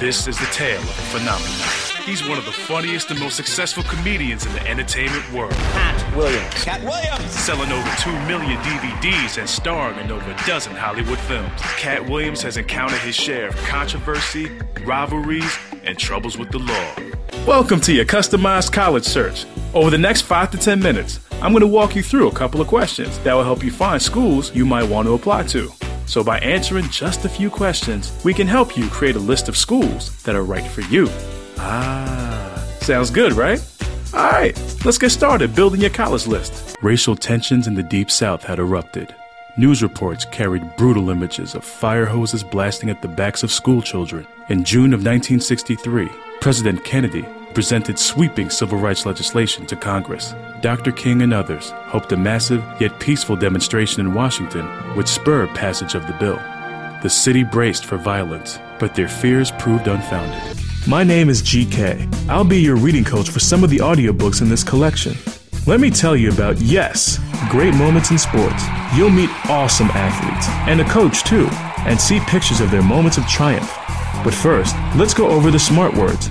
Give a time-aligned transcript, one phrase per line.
[0.00, 2.06] This is the tale of a phenomenon.
[2.06, 5.52] He's one of the funniest and most successful comedians in the entertainment world.
[5.52, 6.64] Katt Williams.
[6.64, 7.30] Katt Williams.
[7.30, 11.52] Selling over 2 million DVDs and starring in over a dozen Hollywood films.
[11.76, 14.50] Katt Williams has encountered his share of controversy,
[14.86, 16.94] rivalries, and troubles with the law.
[17.46, 19.44] Welcome to your customized college search.
[19.74, 22.62] Over the next 5 to 10 minutes, I'm going to walk you through a couple
[22.62, 25.70] of questions that will help you find schools you might want to apply to.
[26.06, 29.56] So, by answering just a few questions, we can help you create a list of
[29.56, 31.08] schools that are right for you.
[31.58, 33.64] Ah, sounds good, right?
[34.12, 36.76] All right, let's get started building your college list.
[36.82, 39.14] Racial tensions in the Deep South had erupted.
[39.56, 44.26] News reports carried brutal images of fire hoses blasting at the backs of schoolchildren.
[44.48, 46.08] In June of 1963,
[46.40, 50.34] President Kennedy presented sweeping civil rights legislation to Congress.
[50.60, 50.92] Dr.
[50.92, 56.06] King and others hoped a massive yet peaceful demonstration in Washington would spur passage of
[56.06, 56.38] the bill.
[57.02, 60.58] The city braced for violence, but their fears proved unfounded.
[60.86, 62.28] My name is GK.
[62.28, 65.14] I'll be your reading coach for some of the audiobooks in this collection.
[65.66, 67.18] Let me tell you about Yes,
[67.50, 68.64] great moments in sports.
[68.94, 71.48] You'll meet awesome athletes and a coach too,
[71.86, 73.70] and see pictures of their moments of triumph.
[74.24, 76.28] But first, let's go over the smart words.